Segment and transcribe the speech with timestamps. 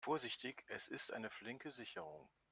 [0.03, 2.27] Vorsichtig, es ist eine flinke Sicherung.